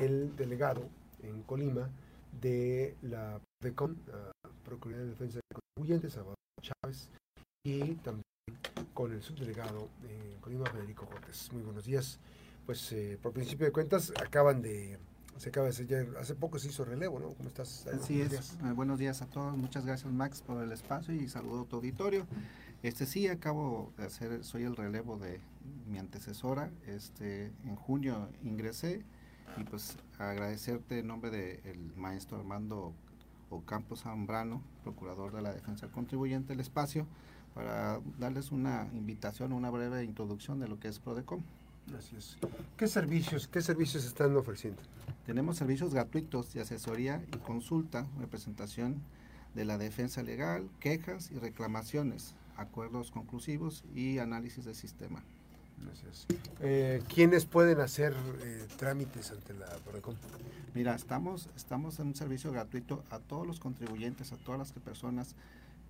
[0.00, 0.88] el delegado
[1.22, 1.90] en Colima
[2.40, 3.40] de la
[4.64, 7.10] Procuraduría de Defensa de Contribuyentes, Salvador Chávez,
[7.64, 8.24] y también
[8.94, 11.52] con el subdelegado en Colima, Federico Cortés.
[11.52, 12.18] Muy buenos días.
[12.64, 14.98] Pues eh, por principio de cuentas acaban de
[15.36, 17.32] se acaba de sellar, hace poco se hizo relevo, ¿no?
[17.32, 17.86] ¿Cómo estás?
[17.86, 21.62] Así es, eh, buenos días a todos, muchas gracias Max por el espacio y saludo
[21.62, 22.26] a tu auditorio.
[22.82, 25.40] Este sí, acabo de hacer, soy el relevo de
[25.86, 29.02] mi antecesora, este, en junio ingresé
[29.56, 32.92] y pues agradecerte en nombre del maestro Armando
[33.50, 37.06] Ocampo Zambrano, procurador de la defensa del contribuyente, el espacio
[37.54, 41.42] para darles una invitación, una breve introducción de lo que es Prodecom.
[42.16, 42.38] Es.
[42.76, 44.80] ¿Qué servicios, qué servicios están ofreciendo?
[45.26, 49.02] Tenemos servicios gratuitos de asesoría y consulta, representación
[49.54, 55.24] de la defensa legal, quejas y reclamaciones, acuerdos conclusivos y análisis de sistema.
[55.84, 56.26] Gracias.
[56.60, 60.14] Eh, ¿Quiénes pueden hacer eh, trámites ante la Prodecom?
[60.74, 65.34] Mira, estamos, estamos en un servicio gratuito a todos los contribuyentes, a todas las personas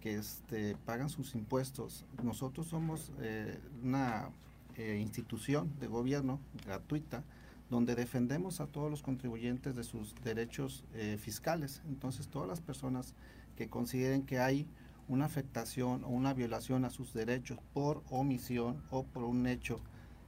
[0.00, 2.04] que este, pagan sus impuestos.
[2.22, 4.30] Nosotros somos eh, una
[4.76, 7.22] eh, institución de gobierno gratuita
[7.68, 11.82] donde defendemos a todos los contribuyentes de sus derechos eh, fiscales.
[11.88, 13.14] Entonces, todas las personas
[13.56, 14.66] que consideren que hay
[15.08, 19.80] una afectación o una violación a sus derechos por omisión o por un hecho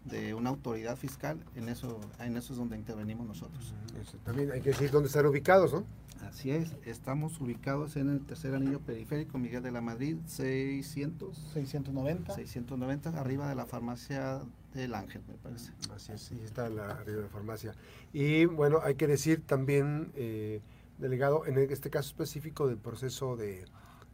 [0.05, 3.75] de una autoridad fiscal, en eso, en eso es donde intervenimos nosotros.
[4.25, 5.85] También hay que decir dónde están ubicados, ¿no?
[6.29, 11.37] Así es, estamos ubicados en el tercer anillo periférico Miguel de la Madrid, 600.
[11.53, 12.35] 690.
[12.35, 14.41] 690, arriba de la farmacia
[14.73, 15.73] del Ángel, me parece.
[15.95, 17.75] Así es, sí, está la, arriba de la farmacia.
[18.13, 20.61] Y bueno, hay que decir también, eh,
[20.99, 23.65] delegado, en este caso específico del proceso de,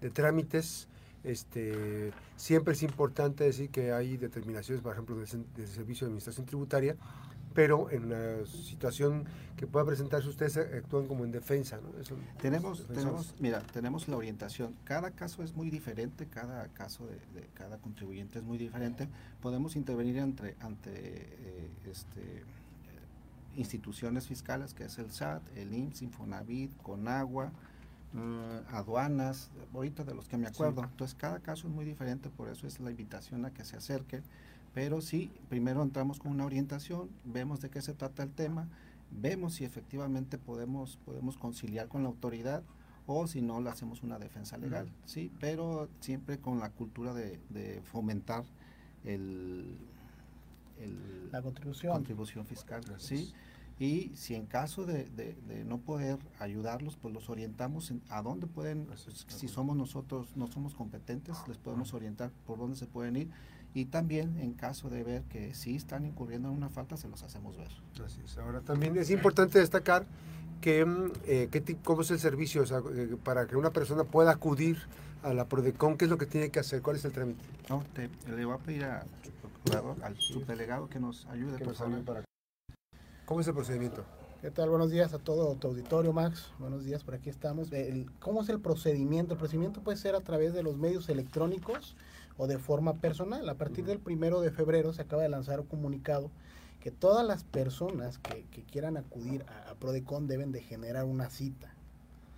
[0.01, 0.89] de trámites,
[1.25, 6.97] este, siempre es importante decir que hay determinaciones, por ejemplo, del, Servicio de Administración Tributaria,
[7.55, 9.25] pero en una situación
[9.57, 11.91] que pueda presentarse ustedes actúan como en defensa, ¿no?
[12.41, 14.77] tenemos, tenemos, mira, tenemos la orientación.
[14.85, 19.09] Cada caso es muy diferente, cada caso de, cada contribuyente es muy diferente.
[19.43, 22.45] Podemos intervenir ante, ante eh, este, eh,
[23.57, 27.51] instituciones fiscales, que es el SAT, el IMSS, Infonavit, Conagua,
[28.13, 30.83] Mm, aduanas, ahorita de los que me acuerdo.
[30.83, 34.23] Entonces cada caso es muy diferente, por eso es la invitación a que se acerquen.
[34.73, 38.69] Pero sí, primero entramos con una orientación, vemos de qué se trata el tema,
[39.11, 42.63] vemos si efectivamente podemos, podemos conciliar con la autoridad
[43.07, 45.33] o si no, le hacemos una defensa legal, ¿sí?
[45.41, 48.45] Pero siempre con la cultura de, fomentar
[49.05, 49.79] el,
[51.33, 53.33] la contribución, contribución fiscal, ¿sí?
[53.79, 55.07] Y si en caso de,
[55.67, 58.89] no poder ayudarlos, pues los orientamos a dónde pueden,
[59.29, 63.31] si somos nosotros, no somos competentes, les podemos orientar por dónde se pueden ir
[63.75, 67.23] y también en caso de ver que sí están incurriendo en una falta, se los
[67.23, 67.69] hacemos ver.
[68.05, 68.37] Así es.
[68.39, 70.05] Ahora también es importante destacar
[70.61, 74.79] que, mm, eh, cómo es el servicio, eh, para que una persona pueda acudir
[75.23, 76.83] a la PRODECON, ¿qué es lo que tiene que hacer?
[76.83, 77.43] ¿Cuál es el trámite?
[77.69, 77.85] No,
[78.27, 79.07] le voy a pedir al
[79.43, 81.59] procurador, al subdelegado que nos ayude.
[81.59, 82.28] por Para
[83.29, 84.05] ¿Cómo es el procedimiento?
[84.41, 84.71] ¿Qué tal?
[84.71, 86.51] Buenos días a todo tu auditorio, Max.
[86.59, 87.69] Buenos días, por aquí estamos.
[88.21, 89.35] ¿Cómo es el procedimiento?
[89.35, 91.95] El procedimiento puede ser a través de los medios electrónicos
[92.39, 93.47] o de forma personal.
[93.47, 96.31] A partir del primero de febrero se acaba de lanzar un comunicado
[96.81, 101.75] que todas las personas que, quieran acudir a, a, Prodecon deben de generar una cita.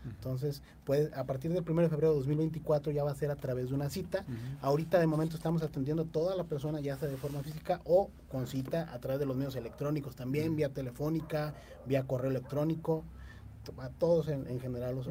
[0.04, 3.36] Entonces, pues, a partir del 1 de febrero de 2024 ya va a ser a
[3.36, 4.24] través de una cita.
[4.60, 8.10] Ahorita de momento estamos atendiendo a toda la persona, ya sea de forma física o
[8.28, 11.54] con cita a través de los medios electrónicos también, vía telefónica,
[11.86, 13.04] vía correo electrónico,
[13.78, 14.96] a todos en, general.
[14.96, 15.10] Los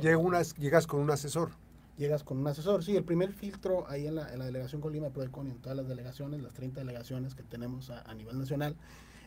[0.57, 1.51] llegas con un asesor.
[1.97, 5.47] Llegas con un asesor, sí, el primer filtro ahí en la, delegación Colima de Prodecon
[5.47, 8.77] y en todas las delegaciones, las 30 delegaciones que tenemos a nivel nacional,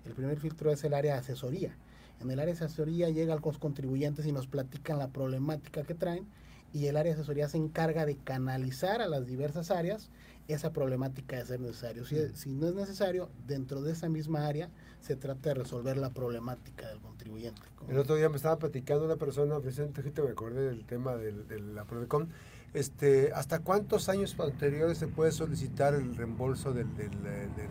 [0.06, 1.76] el primer filtro es el área de asesoría
[2.22, 6.26] en el área de asesoría llega los contribuyentes y nos platican la problemática que traen
[6.72, 10.10] y el área de asesoría se encarga de canalizar a las diversas áreas
[10.48, 12.04] esa problemática de ser necesario.
[12.04, 16.10] Si, si, no es necesario, dentro de esa misma área se trata de resolver la
[16.10, 17.60] problemática del contribuyente.
[17.88, 21.84] El otro día me estaba platicando una persona, me acordé del tema de, de la
[21.84, 22.28] Prodecon,
[22.74, 27.04] este, ¿Hasta cuántos años anteriores se puede solicitar el reembolso del, de,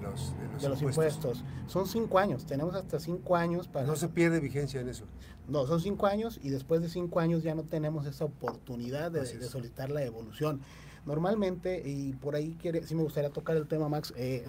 [0.02, 1.44] los, de, los, impuestos?
[1.68, 3.88] Son cinco años, tenemos hasta cinco años para...
[3.88, 5.06] ¿No se pierde vigencia en eso?
[5.48, 9.26] No, son cinco años y después de cinco años ya no tenemos esa oportunidad de,
[9.26, 10.62] solicitar la devolución.
[11.04, 14.46] Normalmente, y por ahí quiere, sí me gustaría tocar el tema, Max, eh,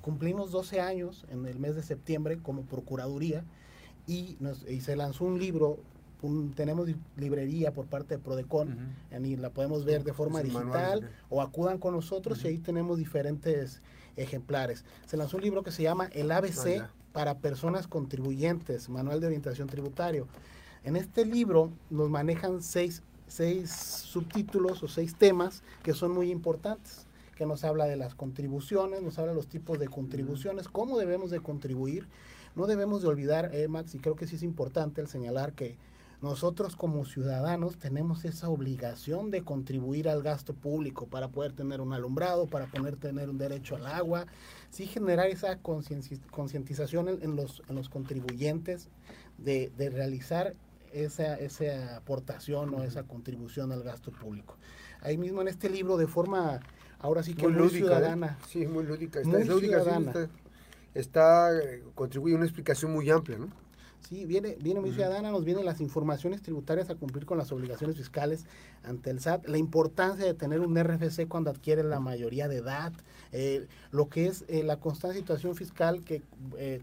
[0.00, 3.42] cumplimos 12 años en el mes de septiembre como Procuraduría
[4.06, 5.80] y, nos, y se lanzó un libro
[6.54, 11.78] tenemos librería por parte de Prodecon, y la podemos ver de forma digital o acudan
[11.78, 13.80] con nosotros y ahí tenemos diferentes
[14.16, 14.84] ejemplares.
[15.06, 19.66] Se lanzó un libro que se llama El ABC, para personas contribuyentes, Manual de Orientación
[19.68, 20.28] Tributario.
[20.84, 27.06] En este libro nos manejan seis, seis subtítulos o seis temas que son muy importantes
[27.34, 31.30] que nos habla de las contribuciones, nos habla de los tipos de contribuciones, cómo debemos
[31.30, 32.08] de contribuir.
[32.56, 35.76] No debemos de olvidar, eh, Max, y creo que sí es importante el señalar que
[36.20, 41.92] nosotros como ciudadanos tenemos esa obligación de contribuir al gasto público para poder tener un
[41.92, 44.26] alumbrado, para poder tener un derecho al agua,
[44.70, 48.88] sí generar esa concientización en, los, en los contribuyentes
[49.38, 50.54] de, de realizar
[50.92, 54.56] esa, esa aportación o esa contribución al gasto público.
[55.00, 56.60] Ahí mismo en este libro, de forma
[56.98, 57.78] ahora sí que muy, lúdica, ¿eh?
[57.78, 58.38] ciudadana.
[58.48, 59.20] Sí, muy lúdica.
[59.20, 60.30] Está, muy ciudadana.
[60.94, 63.67] está, eh, contribuye una explicación muy amplia, ¿no?
[64.00, 67.96] Sí, viene, viene muy ciudadana, nos vienen las informaciones tributarias a cumplir con las obligaciones
[67.96, 68.46] fiscales
[68.82, 72.92] ante el SAT, la importancia de tener un RFC cuando adquiere la mayoría de edad,
[73.32, 76.22] eh, lo que es la constante situación fiscal que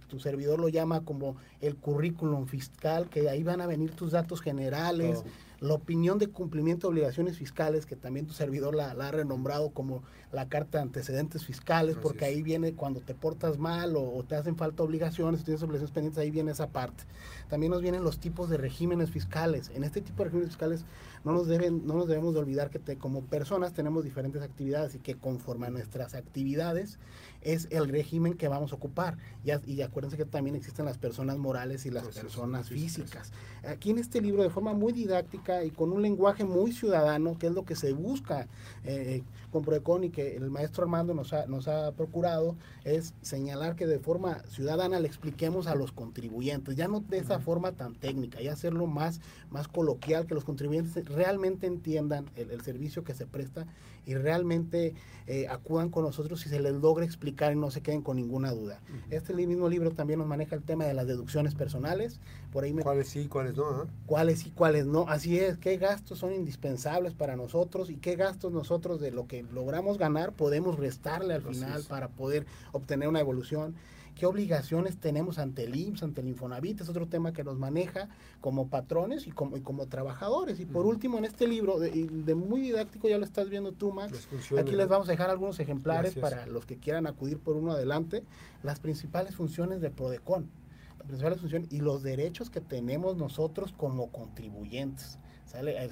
[0.08, 4.42] tu servidor lo llama como el currículum fiscal, que ahí van a venir tus datos
[4.42, 5.24] generales,
[5.66, 10.04] la opinión de cumplimiento de obligaciones fiscales, que también tu servidor la, ha renombrado como
[10.32, 14.56] la carta de antecedentes fiscales, porque ahí viene cuando te portas mal o, te hacen
[14.56, 17.04] falta obligaciones, tienes obligaciones pendientes, ahí viene esa parte.
[17.50, 19.72] También nos vienen los tipos de regímenes fiscales.
[19.74, 20.86] En este tipo de regímenes fiscales
[21.24, 25.00] no nos, deben, no nos debemos de olvidar que como personas tenemos diferentes actividades y
[25.00, 27.00] que conforme a nuestras actividades
[27.42, 29.18] es el régimen que vamos a ocupar.
[29.44, 33.32] y acuérdense que también existen las personas morales y las personas físicas.
[33.68, 37.48] Aquí en este libro, de forma muy didáctica y con un lenguaje muy ciudadano, que
[37.48, 38.48] es lo que se busca
[38.84, 43.76] eh, con Proecon y que el maestro Armando nos ha, nos ha procurado, es señalar
[43.76, 47.96] que de forma ciudadana le expliquemos a los contribuyentes, ya no de esa forma tan
[47.96, 53.14] técnica, y hacerlo más, más coloquial, que los contribuyentes realmente entiendan el, el servicio que
[53.14, 53.66] se presta
[54.06, 54.94] y realmente
[55.28, 58.52] eh, acudan con nosotros y se les logra explicar y no se queden con ninguna
[58.52, 58.80] duda.
[59.10, 62.20] Este mismo libro también nos maneja el tema de las deducciones personales.
[62.52, 63.88] Por ahí ¿Cuáles sí, cuáles no?
[64.06, 65.06] ¿Cuáles sí, cuáles no?
[65.10, 69.44] Así es, qué gastos son indispensables para nosotros y qué gastos nosotros de lo que
[69.44, 73.76] logramos ganar podemos restarle al final para poder obtener una evolución.
[74.16, 78.08] Qué obligaciones tenemos ante el IMSS, ante el Infonavit, es otro tema que nos maneja
[78.40, 80.62] como patrones y como, como trabajadores.
[80.62, 84.30] Y por último, en este libro, de, muy didáctico, ya lo estás viendo tú, Max,
[84.58, 88.24] aquí les vamos a dejar algunos ejemplares para los que quieran acudir por uno adelante,
[88.64, 90.50] las principales funciones de PRODECON,
[90.98, 95.20] las principales funciones y los derechos que tenemos nosotros como contribuyentes.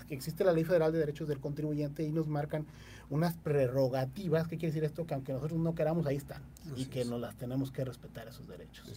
[0.10, 2.66] Existe la Ley Federal de Derechos del Contribuyente y nos marcan
[3.10, 5.06] unas prerrogativas, ¿qué quiere decir esto?
[5.06, 6.42] Que aunque nosotros no queramos, ahí están.
[6.76, 8.90] y que nos las tenemos que respetar esos derechos.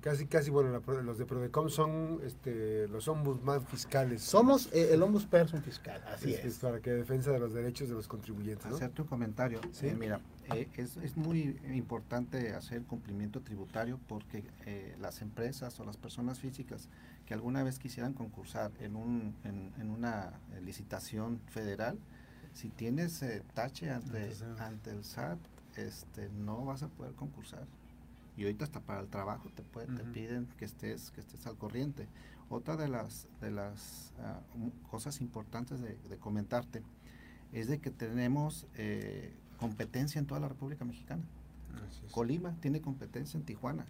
[0.00, 4.22] casi, casi, bueno, los de Prodecom son este, los ombudsman fiscales.
[4.22, 8.08] Somos eh, el ombudsperson fiscal, así es, Para que defensa de los derechos de los
[8.08, 8.66] contribuyentes.
[8.66, 8.76] ¿no?
[8.76, 9.60] Hacerte un comentario.
[9.72, 9.88] ¿Sí?
[9.88, 10.20] Eh, mira,
[10.54, 14.44] eh, es, es, muy importante hacer cumplimiento tributario porque
[15.00, 16.88] las empresas o las personas físicas
[17.26, 21.98] que alguna vez quisieran concursar en, un, en, en una licitación federal,
[22.52, 25.38] si tienes eh, tache ante, ante el SAT,
[25.76, 27.66] este, no vas a poder concursar.
[28.36, 32.08] Y ahorita hasta para el trabajo te, te piden que estés, que estés al corriente.
[32.48, 34.40] Otra de las, de las ah,
[34.90, 36.82] cosas importantes de, comentarte
[37.52, 41.22] es de que tenemos eh, competencia en toda la República Mexicana.
[42.10, 43.86] Colima tiene competencia en Tijuana.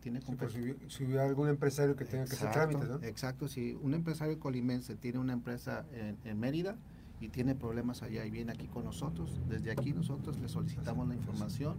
[0.00, 0.54] Tiene pues,
[0.88, 3.02] si, hubiera algún empresario que tenga que hacer trámites, ¿no?
[3.02, 6.76] Exacto, si un empresario colimense tiene una empresa en, en Mérida,
[7.20, 9.38] y tiene problemas allá y viene aquí con nosotros.
[9.48, 11.76] Desde aquí nosotros le solicitamos la información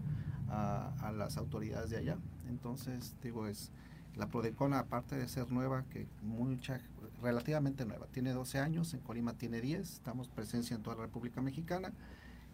[0.49, 2.17] a, las autoridades de allá.
[2.47, 3.71] Entonces, digo, es
[4.15, 6.79] la Prodecona, aparte de ser nueva, que mucha,
[7.21, 11.41] relativamente nueva, tiene 12 años, en Colima tiene 10, estamos presencia en toda la República
[11.41, 11.91] Mexicana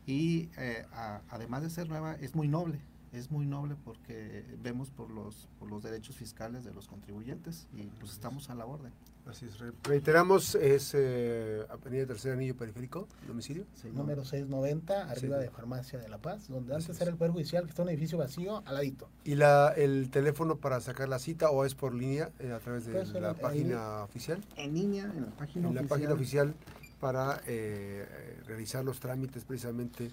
[0.07, 0.85] y eh,
[1.29, 2.79] además de ser nueva, es muy noble,
[3.11, 7.83] es muy noble porque vemos por los, por los derechos fiscales de los contribuyentes y
[7.99, 8.93] pues estamos a la orden.
[9.29, 9.57] Así es.
[9.83, 13.65] Reiteramos, es eh, Avenida Tercer Anillo Periférico, domicilio.
[13.93, 17.71] número 690, arriba de Farmacia de La Paz, donde antes era el Poder Judicial, que
[17.71, 19.09] está un edificio vacío, al ladito.
[19.25, 22.85] ¿Y la, el teléfono para sacar la cita o es por línea eh, a través
[22.85, 24.41] de la página oficial?
[24.55, 26.55] En línea, en la página en la página oficial
[26.99, 28.05] para eh,
[28.45, 30.11] realizar los trámites precisamente.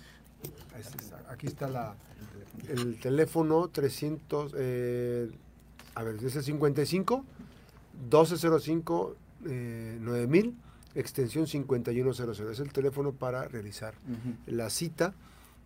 [1.31, 1.95] Aquí está la,
[2.69, 7.25] el teléfono 300, a ver, es el 55
[8.03, 10.55] 1205 eh, 9000,
[10.95, 12.50] extensión 5100.
[12.50, 13.95] Es el teléfono para realizar
[14.47, 15.14] la cita.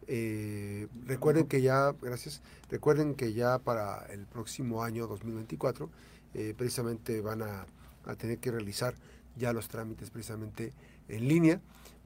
[0.06, 5.90] Eh, recuerden que ya, gracias, recuerden que ya para el próximo año 2024,
[6.34, 7.66] eh, precisamente van a,
[8.06, 8.94] a, tener que realizar
[9.38, 10.73] ya los trámites precisamente
[11.09, 11.61] en línea,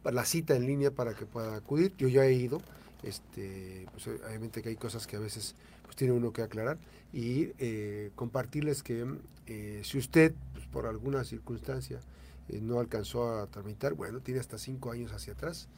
[0.04, 1.94] la cita en línea para que puedan acudir.
[1.96, 2.60] Yo ya he ido
[3.02, 6.78] este, pues obviamente que hay cosas que a veces pues tiene uno que aclarar
[7.12, 9.04] y eh, compartirles que
[9.46, 12.00] eh, si usted pues, por alguna circunstancia
[12.48, 15.68] eh, no alcanzó a tramitar, bueno, tiene hasta cinco años hacia atrás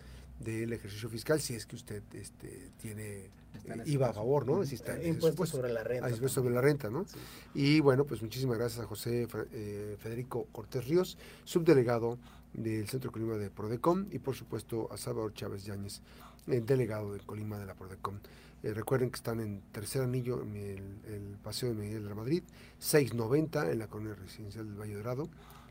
[0.40, 4.64] del ejercicio fiscal si es que usted este, tiene ese IVA a favor, ¿no?
[4.64, 5.56] Si está Impuestos supuesto.
[5.58, 6.06] sobre la renta.
[6.06, 7.06] Ah, impuesto sobre la renta, ¿no?
[7.54, 12.18] Y bueno, pues muchísimas gracias a José eh, Federico Cortés Ríos, subdelegado
[12.52, 16.00] del Centro Colima de Prodecom, y por supuesto a Salvador Chávez Yáñez,
[16.46, 18.18] el delegado de Colima de la Prodecom.
[18.62, 22.14] Eh, recuerden que están en tercer anillo en el, el Paseo de Miguel de la
[22.14, 22.42] Madrid,
[22.78, 25.28] 690 en la colonia residencial del Valle Dorado.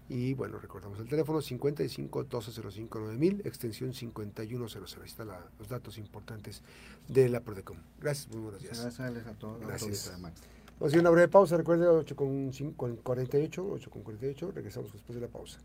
[0.09, 5.01] Y bueno, recordamos el teléfono 55 1205 9000, extensión 5100.
[5.01, 6.61] Ahí están la- los datos importantes
[7.07, 7.77] de la Prodecom.
[7.99, 8.77] Gracias, muy buenos días.
[8.77, 9.59] Muchas gracias a todos.
[9.61, 10.09] Gracias.
[10.13, 10.41] a Max.
[10.79, 14.51] Vamos a hacer una breve pausa, recuerde 8 con, cin- con 48, 8 con 48,
[14.51, 15.59] regresamos después de la pausa.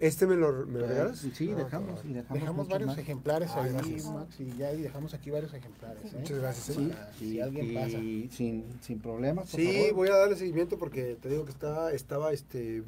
[0.00, 1.18] ¿Este me lo, me lo regalas?
[1.18, 2.04] Sí, Ah, dejamos.
[2.04, 2.98] y dejamos Dejamos varios más.
[2.98, 4.04] ejemplares Ay, ahí, gracias.
[4.06, 6.04] Max, y ya dejamos aquí varios ejemplares.
[6.12, 6.16] ¿eh?
[6.18, 6.68] Muchas gracias.
[6.70, 6.72] ¿eh?
[6.74, 7.88] Sí, Para si y, alguien pasa.
[8.36, 9.94] sin, sin problemas, por Sí, favor.
[9.94, 12.84] voy a darle seguimiento porque te digo que está, estaba este, bien.